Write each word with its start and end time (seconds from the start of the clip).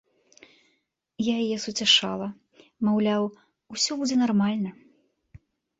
Я 1.25 1.33
яе 1.45 1.57
суцяшала, 1.65 2.27
маўляў, 2.91 3.23
усё 3.79 3.91
будзе 4.03 4.15
нармальна. 4.25 4.69